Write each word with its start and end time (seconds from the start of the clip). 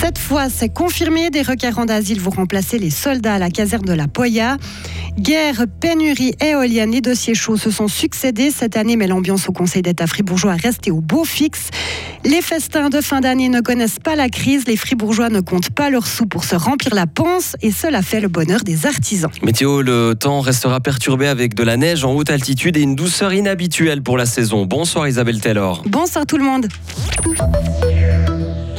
Cette 0.00 0.18
fois, 0.18 0.48
c'est 0.48 0.68
confirmé, 0.68 1.30
des 1.30 1.42
requérants 1.42 1.84
d'asile 1.84 2.20
vont 2.20 2.30
remplacer 2.30 2.78
les 2.78 2.90
soldats 2.90 3.34
à 3.34 3.38
la 3.38 3.50
caserne 3.50 3.84
de 3.84 3.92
la 3.92 4.08
Poya. 4.08 4.56
Guerre, 5.18 5.64
pénurie, 5.80 6.34
éolienne, 6.40 6.92
les 6.92 7.00
dossiers 7.00 7.34
chauds 7.34 7.56
se 7.56 7.72
sont 7.72 7.88
succédés 7.88 8.52
cette 8.52 8.76
année, 8.76 8.94
mais 8.94 9.08
l'ambiance 9.08 9.48
au 9.48 9.52
Conseil 9.52 9.82
d'État 9.82 10.06
fribourgeois 10.06 10.54
est 10.54 10.62
restée 10.62 10.92
au 10.92 11.00
beau 11.00 11.24
fixe. 11.24 11.70
Les 12.24 12.40
festins 12.40 12.88
de 12.88 13.00
fin 13.00 13.20
d'année 13.20 13.48
ne 13.48 13.60
connaissent 13.60 13.98
pas 13.98 14.14
la 14.14 14.28
crise, 14.28 14.68
les 14.68 14.76
fribourgeois 14.76 15.28
ne 15.28 15.40
comptent 15.40 15.70
pas 15.70 15.90
leurs 15.90 16.06
sous 16.06 16.26
pour 16.26 16.44
se 16.44 16.54
remplir 16.54 16.94
la 16.94 17.08
panse, 17.08 17.56
et 17.62 17.72
cela 17.72 18.02
fait 18.02 18.20
le 18.20 18.28
bonheur 18.28 18.60
des 18.60 18.86
artisans. 18.86 19.30
Météo, 19.42 19.82
le 19.82 20.14
temps 20.14 20.40
restera 20.40 20.78
perturbé 20.78 21.26
avec 21.26 21.54
de 21.54 21.64
la 21.64 21.76
neige 21.76 22.04
en 22.04 22.14
haute 22.14 22.30
altitude 22.30 22.76
et 22.76 22.80
une 22.80 22.94
douceur 22.94 23.32
inhabituelle 23.32 24.02
pour 24.02 24.18
la 24.18 24.26
saison. 24.26 24.66
Bonsoir 24.66 25.08
Isabelle 25.08 25.40
Taylor. 25.40 25.82
Bonsoir 25.86 26.26
tout 26.26 26.38
le 26.38 26.44
monde. 26.44 26.68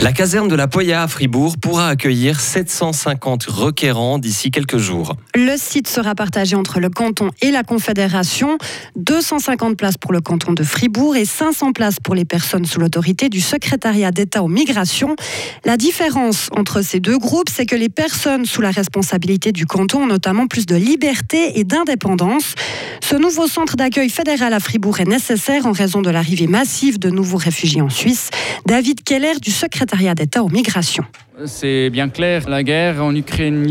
La 0.01 0.13
caserne 0.13 0.47
de 0.47 0.55
la 0.55 0.69
Poya 0.69 1.03
à 1.03 1.09
Fribourg 1.09 1.57
pourra 1.57 1.89
accueillir 1.89 2.39
750 2.39 3.43
requérants 3.43 4.17
d'ici 4.17 4.49
quelques 4.49 4.77
jours. 4.77 5.17
Le 5.35 5.57
site 5.57 5.89
sera 5.89 6.15
partagé 6.15 6.55
entre 6.55 6.79
le 6.79 6.89
canton 6.89 7.31
et 7.41 7.51
la 7.51 7.63
Confédération. 7.63 8.57
250 8.95 9.75
places 9.75 9.97
pour 9.97 10.13
le 10.13 10.21
canton 10.21 10.53
de 10.53 10.63
Fribourg 10.63 11.17
et 11.17 11.25
500 11.25 11.73
places 11.73 11.99
pour 12.01 12.15
les 12.15 12.23
personnes 12.23 12.63
sous 12.63 12.79
l'autorité 12.79 13.27
du 13.27 13.41
secrétariat 13.41 14.11
d'État 14.11 14.41
aux 14.41 14.47
migrations. 14.47 15.17
La 15.65 15.75
différence 15.75 16.47
entre 16.55 16.81
ces 16.81 17.01
deux 17.01 17.17
groupes, 17.17 17.49
c'est 17.53 17.65
que 17.65 17.75
les 17.75 17.89
personnes 17.89 18.45
sous 18.45 18.61
la 18.61 18.71
responsabilité 18.71 19.51
du 19.51 19.65
canton 19.65 20.03
ont 20.03 20.07
notamment 20.07 20.47
plus 20.47 20.65
de 20.65 20.77
liberté 20.77 21.59
et 21.59 21.65
d'indépendance. 21.65 22.55
Ce 23.01 23.17
nouveau 23.17 23.47
centre 23.47 23.75
d'accueil 23.75 24.09
fédéral 24.09 24.53
à 24.53 24.61
Fribourg 24.61 25.01
est 25.01 25.05
nécessaire 25.05 25.65
en 25.65 25.73
raison 25.73 26.01
de 26.01 26.09
l'arrivée 26.09 26.47
massive 26.47 26.99
de 26.99 27.09
nouveaux 27.09 27.37
réfugiés 27.37 27.81
en 27.81 27.89
Suisse. 27.89 28.29
David 28.65 29.03
Keller 29.03 29.39
du 29.41 29.51
secrétariat 29.51 29.88
d'État 30.15 30.43
aux 30.43 30.49
migrations. 30.49 31.05
C'est 31.45 31.89
bien 31.89 32.09
clair, 32.09 32.49
la 32.49 32.63
guerre 32.63 33.03
en 33.03 33.15
Ukraine, 33.15 33.65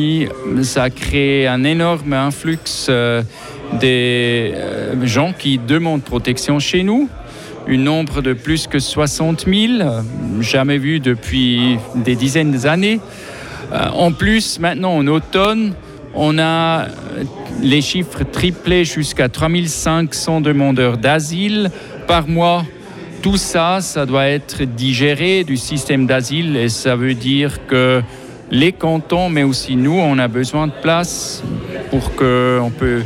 ça 0.63 0.85
a 0.85 0.91
créé 0.91 1.47
un 1.47 1.65
énorme 1.65 2.13
influx 2.13 2.87
euh, 2.89 3.23
des 3.79 4.53
euh, 4.55 5.07
gens 5.07 5.33
qui 5.39 5.59
demandent 5.59 6.03
protection 6.03 6.59
chez 6.59 6.83
nous. 6.83 7.09
Un 7.69 7.77
nombre 7.77 8.23
de 8.23 8.33
plus 8.33 8.67
que 8.67 8.79
60 8.79 9.45
000, 9.47 9.73
jamais 10.41 10.79
vu 10.79 11.01
depuis 11.01 11.77
des 11.95 12.17
dizaines 12.17 12.53
d'années. 12.53 13.01
Euh, 13.73 13.89
en 13.93 14.13
plus, 14.13 14.59
maintenant 14.59 14.97
en 14.97 15.07
automne, 15.07 15.75
on 16.15 16.39
a 16.39 16.87
les 17.63 17.83
chiffres 17.83 18.25
triplés 18.25 18.87
jusqu'à 18.87 19.29
3500 19.29 20.41
demandeurs 20.41 20.97
d'asile 20.97 21.71
par 22.07 22.27
mois 22.27 22.65
tout 23.23 23.37
ça, 23.37 23.81
ça 23.81 24.07
doit 24.07 24.27
être 24.27 24.65
digéré 24.65 25.45
du 25.45 25.57
système 25.57 26.07
d'asile 26.07 26.57
et 26.57 26.69
ça 26.69 26.97
veut 26.97 27.15
dire 27.15 27.67
que 27.67 28.03
les 28.51 28.73
cantons, 28.73 29.29
mais 29.29 29.43
aussi 29.43 29.77
nous, 29.77 29.99
on 29.99 30.19
a 30.19 30.29
besoin 30.29 30.67
de 30.69 30.73
place 30.73 31.43
pour 31.91 32.15
qu'on 32.15 32.73
peut 32.77 33.03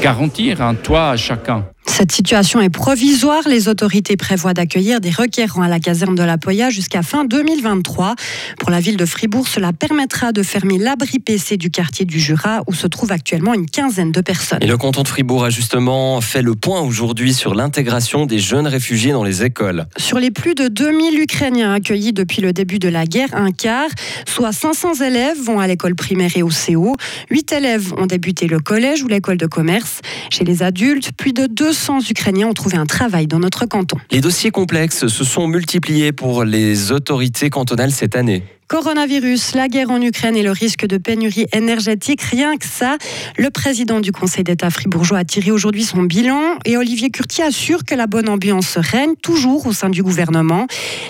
garantir 0.00 0.62
un 0.62 0.74
toit 0.74 1.10
à 1.10 1.16
chacun. 1.16 1.64
Cette 1.88 2.12
situation 2.12 2.60
est 2.60 2.68
provisoire. 2.68 3.48
Les 3.48 3.66
autorités 3.66 4.16
prévoient 4.16 4.54
d'accueillir 4.54 5.00
des 5.00 5.10
requérants 5.10 5.62
à 5.62 5.68
la 5.68 5.80
caserne 5.80 6.14
de 6.14 6.22
la 6.22 6.38
Poya 6.38 6.70
jusqu'à 6.70 7.02
fin 7.02 7.24
2023. 7.24 8.14
Pour 8.58 8.70
la 8.70 8.78
ville 8.78 8.96
de 8.96 9.06
Fribourg, 9.06 9.48
cela 9.48 9.72
permettra 9.72 10.30
de 10.32 10.42
fermer 10.42 10.78
l'abri 10.78 11.18
PC 11.18 11.56
du 11.56 11.70
quartier 11.70 12.04
du 12.04 12.20
Jura 12.20 12.62
où 12.68 12.74
se 12.74 12.86
trouve 12.86 13.10
actuellement 13.10 13.54
une 13.54 13.68
quinzaine 13.68 14.12
de 14.12 14.20
personnes. 14.20 14.58
Et 14.62 14.66
le 14.66 14.76
canton 14.76 15.02
de 15.02 15.08
Fribourg 15.08 15.44
a 15.44 15.50
justement 15.50 16.20
fait 16.20 16.42
le 16.42 16.54
point 16.54 16.82
aujourd'hui 16.82 17.32
sur 17.32 17.54
l'intégration 17.54 18.26
des 18.26 18.38
jeunes 18.38 18.68
réfugiés 18.68 19.12
dans 19.12 19.24
les 19.24 19.42
écoles. 19.42 19.86
Sur 19.96 20.18
les 20.18 20.30
plus 20.30 20.54
de 20.54 20.68
2000 20.68 21.18
Ukrainiens 21.18 21.72
accueillis 21.72 22.12
depuis 22.12 22.42
le 22.42 22.52
début 22.52 22.78
de 22.78 22.88
la 22.88 23.06
guerre, 23.06 23.30
un 23.32 23.50
quart, 23.50 23.90
soit 24.26 24.52
500 24.52 24.94
élèves, 25.06 25.42
vont 25.42 25.58
à 25.58 25.66
l'école 25.66 25.96
primaire 25.96 26.30
et 26.36 26.42
au 26.42 26.50
CO. 26.50 26.96
8 27.30 27.52
élèves 27.52 27.94
ont 27.96 28.06
débuté 28.06 28.46
le 28.46 28.60
collège 28.60 29.02
ou 29.02 29.08
l'école 29.08 29.38
de 29.38 29.46
commerce. 29.46 30.00
Chez 30.30 30.44
les 30.44 30.62
adultes, 30.62 31.10
plus 31.16 31.32
de 31.32 31.46
200 31.46 31.77
Ukrainiens 32.10 32.48
ont 32.48 32.54
trouvé 32.54 32.76
un 32.76 32.86
travail 32.86 33.26
dans 33.26 33.38
notre 33.38 33.66
canton. 33.66 33.96
Les 34.10 34.20
dossiers 34.20 34.50
complexes 34.50 35.06
se 35.06 35.24
sont 35.24 35.46
multipliés 35.46 36.12
pour 36.12 36.44
les 36.44 36.92
autorités 36.92 37.50
cantonales 37.50 37.92
cette 37.92 38.16
année. 38.16 38.42
Coronavirus, 38.68 39.54
la 39.54 39.66
guerre 39.68 39.90
en 39.90 40.02
Ukraine 40.02 40.36
et 40.36 40.42
le 40.42 40.50
risque 40.50 40.84
de 40.84 40.98
pénurie 40.98 41.46
énergétique, 41.54 42.20
rien 42.20 42.58
que 42.58 42.66
ça. 42.66 42.98
Le 43.38 43.48
président 43.48 43.98
du 43.98 44.12
Conseil 44.12 44.44
d'État 44.44 44.68
fribourgeois 44.68 45.20
a 45.20 45.24
tiré 45.24 45.50
aujourd'hui 45.50 45.84
son 45.84 46.02
bilan 46.02 46.38
et 46.66 46.76
Olivier 46.76 47.08
Curti 47.08 47.40
assure 47.40 47.86
que 47.86 47.94
la 47.94 48.06
bonne 48.06 48.28
ambiance 48.28 48.76
règne 48.76 49.14
toujours 49.22 49.66
au 49.66 49.72
sein 49.72 49.88
du 49.88 50.02
gouvernement. 50.02 50.66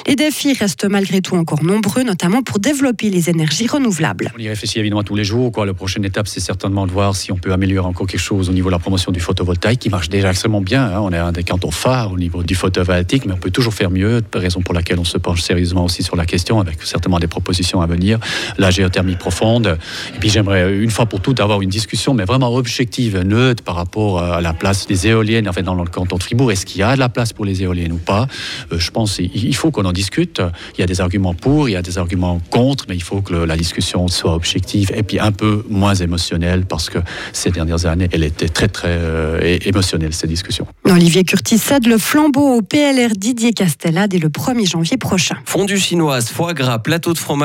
Les 0.07 0.15
défis 0.15 0.53
restent 0.53 0.85
malgré 0.85 1.21
tout 1.21 1.35
encore 1.35 1.65
nombreux, 1.65 2.05
notamment 2.05 2.45
pour 2.45 2.61
développer 2.61 3.11
les 3.11 3.29
énergies 3.29 3.67
renouvelables. 3.67 4.31
On 4.37 4.41
y 4.41 4.49
réfléchit 4.49 4.79
évidemment 4.79 5.03
tous 5.03 5.17
les 5.17 5.25
jours. 5.25 5.51
Quoi. 5.51 5.67
La 5.67 5.75
prochaine 5.75 6.05
étape, 6.05 6.29
c'est 6.29 6.39
certainement 6.39 6.87
de 6.87 6.93
voir 6.93 7.17
si 7.17 7.33
on 7.33 7.39
peut 7.39 7.53
améliorer 7.53 7.89
encore 7.89 8.07
quelque 8.07 8.21
chose 8.21 8.49
au 8.49 8.53
niveau 8.53 8.69
de 8.69 8.75
la 8.75 8.79
promotion 8.79 9.11
du 9.11 9.19
photovoltaïque, 9.19 9.81
qui 9.81 9.89
marche 9.89 10.11
déjà 10.11 10.31
extrêmement 10.31 10.61
bien. 10.61 10.85
Hein. 10.85 11.01
On 11.01 11.11
est 11.13 11.19
un 11.19 11.33
des 11.33 11.43
cantons 11.43 11.73
phares 11.73 12.13
au 12.13 12.19
niveau 12.19 12.45
du 12.45 12.55
photovoltaïque, 12.55 13.27
mais 13.27 13.33
on 13.33 13.39
peut 13.39 13.51
toujours 13.51 13.75
faire 13.75 13.91
mieux. 13.91 14.23
Raison 14.33 14.61
pour 14.61 14.75
laquelle 14.75 15.01
on 15.01 15.05
se 15.05 15.19
penche 15.19 15.43
sérieusement 15.43 15.87
aussi 15.87 16.05
sur 16.05 16.15
la 16.15 16.25
question, 16.25 16.61
avec 16.61 16.81
certainement 16.85 17.19
des 17.19 17.27
propositions 17.27 17.48
à 17.49 17.87
venir, 17.87 18.19
la 18.59 18.71
géothermie 18.71 19.17
profonde. 19.17 19.79
Et 20.15 20.19
puis 20.19 20.29
j'aimerais 20.31 20.77
une 20.77 20.91
fois 20.91 21.07
pour 21.07 21.21
toutes 21.21 21.41
avoir 21.41 21.61
une 21.63 21.71
discussion, 21.71 22.15
mais 22.15 22.25
vraiment 22.25 22.55
objective, 22.55 23.19
neutre 23.19 23.63
par 23.63 23.75
rapport 23.75 24.23
à 24.23 24.41
la 24.41 24.53
place 24.53 24.87
des 24.87 25.07
éoliennes, 25.07 25.49
en 25.49 25.53
fait, 25.53 25.63
dans 25.63 25.75
le 25.75 25.85
canton 25.85 26.17
de 26.17 26.23
Fribourg. 26.23 26.53
Est-ce 26.53 26.67
qu'il 26.67 26.81
y 26.81 26.83
a 26.83 26.95
de 26.95 27.01
la 27.01 27.09
place 27.09 27.33
pour 27.33 27.45
les 27.45 27.63
éoliennes 27.63 27.93
ou 27.93 27.99
pas? 27.99 28.27
Euh, 28.73 28.79
Je 28.79 28.91
pense 28.91 29.17
qu'il 29.17 29.55
faut 29.57 29.71
qu'on 29.71 29.85
en 29.85 29.93
discute. 29.93 30.41
Il 30.77 30.81
y 30.81 30.85
a 30.85 30.87
des 30.87 31.01
arguments 31.01 31.35
pour, 31.35 31.69
il 31.69 31.73
y 31.73 31.77
a 31.77 31.83
des 31.83 31.99
arguments 31.99 32.41
contre, 32.51 32.87
mais 32.89 32.97
il 32.97 33.03
faut 33.03 33.21
que 33.21 33.35
la 33.35 33.57
discussion 33.57 34.09
soit 34.09 34.35
objective 34.35 34.93
et 34.95 35.03
puis 35.03 35.19
un 35.19 35.33
peu 35.33 35.65
moins 35.69 35.95
émotionnelle 35.95 36.65
parce 36.67 36.91
que 36.91 36.99
ces 37.33 37.51
dernières 37.51 37.87
années, 37.87 38.09
elle 38.13 38.25
était 38.25 38.49
très 38.49 38.69
très 38.69 38.89
euh, 38.91 39.59
émotionnelle 39.65 40.13
cette 40.13 40.31
discussion. 40.31 40.67
Olivier 40.85 41.25
Curtis 41.25 41.59
cède 41.59 41.87
le 41.87 41.99
flambeau 41.99 42.57
au 42.57 42.63
PLR 42.63 43.11
Didier 43.17 43.53
Castella 43.53 44.09
dès 44.09 44.19
le 44.19 44.29
1er 44.29 44.69
janvier 44.69 44.97
prochain. 44.97 45.37
Fondue 45.45 45.79
chinoise, 45.79 46.29
foie 46.29 46.55
gras, 46.55 46.79
plateau 46.79 47.13
de 47.13 47.19
fromage 47.19 47.38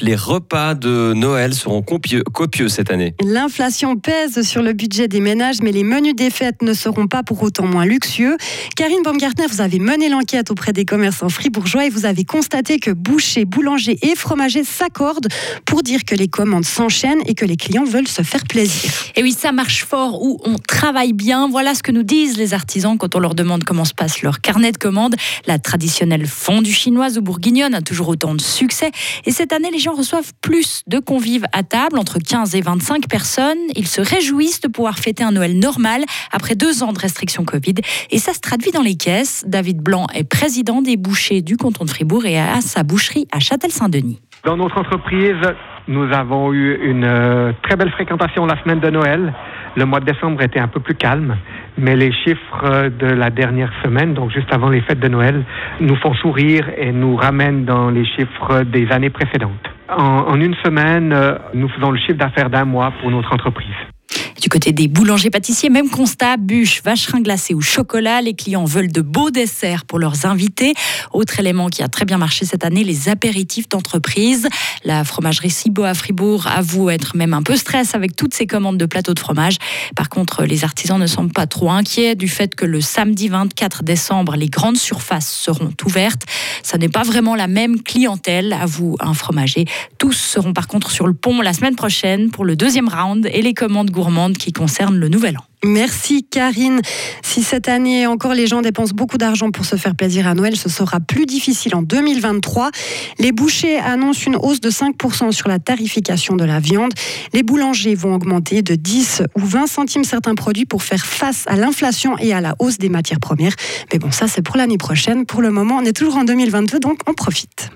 les 0.00 0.16
repas 0.16 0.74
de 0.74 1.12
Noël 1.14 1.54
seront 1.54 1.82
copieux, 1.82 2.22
copieux 2.32 2.68
cette 2.68 2.90
année. 2.90 3.14
L'inflation 3.24 3.96
pèse 3.96 4.42
sur 4.42 4.62
le 4.62 4.72
budget 4.72 5.08
des 5.08 5.20
ménages, 5.20 5.60
mais 5.62 5.72
les 5.72 5.84
menus 5.84 6.14
des 6.16 6.30
fêtes 6.30 6.62
ne 6.62 6.74
seront 6.74 7.06
pas 7.06 7.22
pour 7.22 7.42
autant 7.42 7.66
moins 7.66 7.84
luxueux. 7.84 8.36
Karine 8.76 9.02
Baumgartner, 9.04 9.46
vous 9.46 9.60
avez 9.60 9.78
mené 9.78 10.08
l'enquête 10.08 10.50
auprès 10.50 10.72
des 10.72 10.84
commerçants 10.84 11.28
fribourgeois 11.28 11.86
et 11.86 11.90
vous 11.90 12.06
avez 12.06 12.24
constaté 12.24 12.78
que 12.78 12.90
bouchers, 12.90 13.44
boulangers 13.44 13.98
et 14.02 14.16
fromagers 14.16 14.64
s'accordent 14.64 15.28
pour 15.64 15.82
dire 15.82 16.04
que 16.04 16.14
les 16.14 16.28
commandes 16.28 16.64
s'enchaînent 16.64 17.22
et 17.26 17.34
que 17.34 17.44
les 17.44 17.56
clients 17.56 17.84
veulent 17.84 18.08
se 18.08 18.22
faire 18.22 18.44
plaisir. 18.44 18.90
Et 19.16 19.22
oui, 19.22 19.32
ça 19.32 19.52
marche 19.52 19.84
fort 19.84 20.22
ou 20.22 20.40
on 20.44 20.56
travaille 20.58 21.12
bien. 21.12 21.48
Voilà 21.48 21.74
ce 21.74 21.82
que 21.82 21.92
nous 21.92 22.02
disent 22.02 22.36
les 22.36 22.52
artisans 22.52 22.98
quand 22.98 23.14
on 23.14 23.20
leur 23.20 23.34
demande 23.34 23.64
comment 23.64 23.84
se 23.84 23.94
passe 23.94 24.22
leur 24.22 24.40
carnet 24.40 24.72
de 24.72 24.78
commandes. 24.78 25.14
La 25.46 25.58
traditionnelle 25.58 26.26
fondue 26.26 26.72
chinoise 26.72 27.16
ou 27.18 27.22
bourguignonne 27.22 27.74
a 27.74 27.80
toujours 27.80 28.08
autant 28.08 28.34
de 28.34 28.40
succès. 28.40 28.90
Et 29.26 29.30
cette 29.30 29.52
année, 29.52 29.70
les 29.70 29.78
gens 29.78 29.94
reçoivent 29.94 30.32
plus 30.40 30.82
de 30.86 30.98
convives 30.98 31.44
à 31.52 31.62
table, 31.62 31.98
entre 31.98 32.18
15 32.18 32.54
et 32.54 32.60
25 32.60 33.08
personnes. 33.08 33.58
Ils 33.76 33.86
se 33.86 34.00
réjouissent 34.00 34.60
de 34.60 34.68
pouvoir 34.68 34.98
fêter 34.98 35.24
un 35.24 35.32
Noël 35.32 35.58
normal 35.58 36.02
après 36.32 36.54
deux 36.54 36.82
ans 36.82 36.92
de 36.92 36.98
restrictions 36.98 37.44
Covid. 37.44 37.74
Et 38.10 38.18
ça 38.18 38.32
se 38.32 38.40
traduit 38.40 38.70
dans 38.70 38.82
les 38.82 38.96
caisses. 38.96 39.44
David 39.46 39.78
Blanc 39.78 40.06
est 40.14 40.24
président 40.24 40.82
des 40.82 40.96
bouchers 40.96 41.42
du 41.42 41.56
canton 41.56 41.84
de 41.84 41.90
Fribourg 41.90 42.26
et 42.26 42.38
a 42.38 42.60
sa 42.60 42.82
boucherie 42.82 43.26
à 43.32 43.40
Châtel-Saint-Denis. 43.40 44.20
Dans 44.44 44.56
notre 44.56 44.78
entreprise, 44.78 45.40
nous 45.88 46.12
avons 46.12 46.52
eu 46.52 46.78
une 46.82 47.04
euh, 47.04 47.52
très 47.62 47.76
belle 47.76 47.90
fréquentation 47.90 48.46
la 48.46 48.60
semaine 48.62 48.80
de 48.80 48.90
Noël. 48.90 49.34
Le 49.76 49.84
mois 49.86 50.00
de 50.00 50.06
décembre 50.06 50.40
était 50.42 50.60
un 50.60 50.68
peu 50.68 50.80
plus 50.80 50.94
calme, 50.94 51.36
mais 51.78 51.96
les 51.96 52.12
chiffres 52.12 52.88
de 52.88 53.06
la 53.06 53.30
dernière 53.30 53.72
semaine, 53.82 54.14
donc 54.14 54.30
juste 54.30 54.52
avant 54.52 54.68
les 54.68 54.80
fêtes 54.82 55.00
de 55.00 55.08
Noël, 55.08 55.42
nous 55.80 55.96
font 55.96 56.14
sourire 56.14 56.70
et 56.76 56.92
nous 56.92 57.16
ramènent 57.16 57.64
dans 57.64 57.90
les 57.90 58.04
chiffres 58.04 58.62
des 58.62 58.90
années 58.90 59.10
précédentes. 59.10 59.68
En, 59.88 60.40
une 60.40 60.54
semaine, 60.64 61.12
euh, 61.12 61.36
nous 61.52 61.68
faisons 61.68 61.90
le 61.90 61.98
chiffre 61.98 62.18
d'affaires 62.18 62.50
d'un 62.50 62.64
mois 62.64 62.92
pour 63.00 63.10
notre 63.10 63.32
entreprise. 63.32 63.74
Du 64.44 64.50
côté 64.50 64.72
des 64.72 64.88
boulangers-pâtissiers, 64.88 65.70
même 65.70 65.88
constat, 65.88 66.36
bûches, 66.36 66.82
vacherins 66.84 67.22
glacés 67.22 67.54
ou 67.54 67.62
chocolat. 67.62 68.20
Les 68.20 68.34
clients 68.34 68.66
veulent 68.66 68.92
de 68.92 69.00
beaux 69.00 69.30
desserts 69.30 69.86
pour 69.86 69.98
leurs 69.98 70.26
invités. 70.26 70.74
Autre 71.14 71.40
élément 71.40 71.70
qui 71.70 71.82
a 71.82 71.88
très 71.88 72.04
bien 72.04 72.18
marché 72.18 72.44
cette 72.44 72.62
année, 72.62 72.84
les 72.84 73.08
apéritifs 73.08 73.70
d'entreprise. 73.70 74.46
La 74.84 75.02
fromagerie 75.02 75.48
Cibo 75.48 75.84
à 75.84 75.94
Fribourg 75.94 76.46
avoue 76.46 76.90
être 76.90 77.16
même 77.16 77.32
un 77.32 77.42
peu 77.42 77.56
stress 77.56 77.94
avec 77.94 78.16
toutes 78.16 78.34
ces 78.34 78.46
commandes 78.46 78.76
de 78.76 78.84
plateaux 78.84 79.14
de 79.14 79.18
fromage. 79.18 79.56
Par 79.96 80.10
contre, 80.10 80.44
les 80.44 80.62
artisans 80.62 81.00
ne 81.00 81.06
semblent 81.06 81.32
pas 81.32 81.46
trop 81.46 81.70
inquiets 81.70 82.14
du 82.14 82.28
fait 82.28 82.54
que 82.54 82.66
le 82.66 82.82
samedi 82.82 83.28
24 83.28 83.82
décembre, 83.82 84.36
les 84.36 84.48
grandes 84.48 84.76
surfaces 84.76 85.32
seront 85.32 85.72
ouvertes. 85.86 86.24
Ça 86.62 86.76
n'est 86.76 86.90
pas 86.90 87.02
vraiment 87.02 87.34
la 87.34 87.46
même 87.46 87.82
clientèle, 87.82 88.52
avoue 88.52 88.96
un 89.00 89.14
fromager. 89.14 89.64
Tous 89.96 90.12
seront 90.12 90.52
par 90.52 90.68
contre 90.68 90.90
sur 90.90 91.06
le 91.06 91.14
pont 91.14 91.40
la 91.40 91.54
semaine 91.54 91.76
prochaine 91.76 92.30
pour 92.30 92.44
le 92.44 92.56
deuxième 92.56 92.90
round 92.90 93.26
et 93.32 93.40
les 93.40 93.54
commandes 93.54 93.90
gourmandes 93.90 94.33
qui 94.36 94.52
concerne 94.52 94.96
le 94.96 95.08
Nouvel 95.08 95.38
An. 95.38 95.44
Merci 95.64 96.24
Karine. 96.24 96.80
Si 97.22 97.42
cette 97.42 97.68
année 97.68 98.06
encore 98.06 98.34
les 98.34 98.46
gens 98.46 98.60
dépensent 98.60 98.94
beaucoup 98.94 99.16
d'argent 99.16 99.50
pour 99.50 99.64
se 99.64 99.76
faire 99.76 99.94
plaisir 99.94 100.28
à 100.28 100.34
Noël, 100.34 100.56
ce 100.56 100.68
sera 100.68 101.00
plus 101.00 101.24
difficile 101.24 101.74
en 101.74 101.82
2023. 101.82 102.70
Les 103.18 103.32
bouchers 103.32 103.78
annoncent 103.78 104.26
une 104.26 104.36
hausse 104.36 104.60
de 104.60 104.70
5% 104.70 105.32
sur 105.32 105.48
la 105.48 105.58
tarification 105.58 106.36
de 106.36 106.44
la 106.44 106.60
viande. 106.60 106.92
Les 107.32 107.42
boulangers 107.42 107.94
vont 107.94 108.14
augmenter 108.14 108.60
de 108.60 108.74
10 108.74 109.22
ou 109.36 109.40
20 109.40 109.66
centimes 109.66 110.04
certains 110.04 110.34
produits 110.34 110.66
pour 110.66 110.82
faire 110.82 111.06
face 111.06 111.44
à 111.46 111.56
l'inflation 111.56 112.18
et 112.18 112.34
à 112.34 112.42
la 112.42 112.54
hausse 112.58 112.76
des 112.76 112.90
matières 112.90 113.20
premières. 113.20 113.54
Mais 113.92 113.98
bon, 113.98 114.10
ça 114.10 114.28
c'est 114.28 114.42
pour 114.42 114.56
l'année 114.56 114.78
prochaine. 114.78 115.24
Pour 115.24 115.40
le 115.40 115.50
moment, 115.50 115.78
on 115.78 115.84
est 115.84 115.96
toujours 115.96 116.16
en 116.16 116.24
2022, 116.24 116.78
donc 116.78 117.00
on 117.06 117.14
profite. 117.14 117.70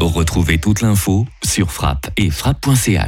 Retrouvez 0.00 0.58
toute 0.58 0.80
l'info 0.80 1.26
sur 1.44 1.70
frappe 1.70 2.10
et 2.16 2.30
frappe.ch. 2.30 3.04